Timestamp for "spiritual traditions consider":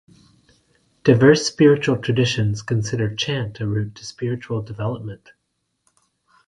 1.45-3.13